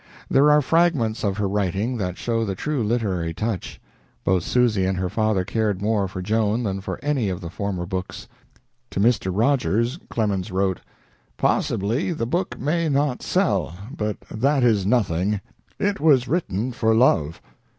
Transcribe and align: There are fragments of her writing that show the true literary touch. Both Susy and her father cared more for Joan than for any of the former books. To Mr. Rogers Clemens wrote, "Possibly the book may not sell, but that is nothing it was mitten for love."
There 0.31 0.49
are 0.49 0.63
fragments 0.63 1.23
of 1.23 1.37
her 1.37 1.47
writing 1.47 1.97
that 1.97 2.17
show 2.17 2.43
the 2.43 2.55
true 2.55 2.81
literary 2.83 3.35
touch. 3.35 3.79
Both 4.23 4.41
Susy 4.41 4.83
and 4.83 4.97
her 4.97 5.09
father 5.11 5.45
cared 5.45 5.79
more 5.79 6.07
for 6.07 6.23
Joan 6.23 6.63
than 6.63 6.81
for 6.81 6.97
any 7.05 7.29
of 7.29 7.39
the 7.39 7.51
former 7.51 7.85
books. 7.85 8.27
To 8.89 8.99
Mr. 8.99 9.29
Rogers 9.31 9.99
Clemens 10.09 10.51
wrote, 10.51 10.81
"Possibly 11.37 12.13
the 12.13 12.25
book 12.25 12.57
may 12.59 12.89
not 12.89 13.21
sell, 13.21 13.75
but 13.95 14.17
that 14.31 14.63
is 14.63 14.87
nothing 14.87 15.39
it 15.77 15.99
was 15.99 16.27
mitten 16.27 16.71
for 16.71 16.95
love." 16.95 17.39